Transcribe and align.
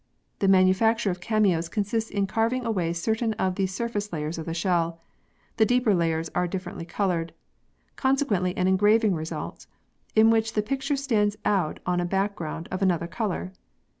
The 0.39 0.47
manufacture 0.47 1.11
of 1.11 1.19
cameos 1.21 1.69
consists 1.69 2.09
in 2.09 2.25
carving 2.25 2.65
away 2.65 2.91
certain 2.91 3.33
of 3.33 3.53
the 3.53 3.67
sur 3.67 3.87
face 3.87 4.11
layers 4.11 4.39
of 4.39 4.47
the 4.47 4.53
shell. 4.55 4.99
The 5.57 5.65
deeper 5.67 5.93
layers 5.93 6.27
are 6.29 6.47
differently 6.47 6.85
coloured. 6.85 7.35
Consequently 7.97 8.57
an 8.57 8.67
engraving 8.67 9.13
results, 9.13 9.67
in 10.15 10.31
which 10.31 10.53
the 10.53 10.63
picture 10.63 10.95
stands 10.95 11.37
out 11.45 11.79
on 11.85 11.99
a 11.99 12.05
back 12.05 12.35
ground 12.35 12.67
of 12.71 12.81
another 12.81 13.05
colour. 13.05 13.53